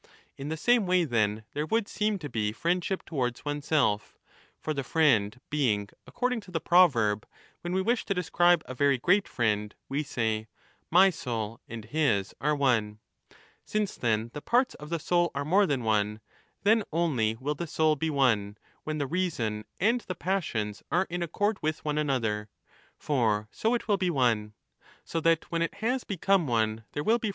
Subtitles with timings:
[0.35, 4.17] In the same way then 30 lere would seem to be friendship towards oneself.
[4.59, 7.27] For le friend being, according to the proverb—
[7.61, 10.47] when we wish to describe a very great friend, we say'
[10.99, 12.97] my soul and his ire one';
[13.63, 16.19] since then the parts of the soul are more than lone,
[16.63, 21.21] then only will the soul be one, when the reason and [the passions are in
[21.21, 22.49] accord with one another
[22.97, 24.53] (for so it will one):
[25.05, 27.29] so that when it has become one there will be 35 16 ^ 3 =^.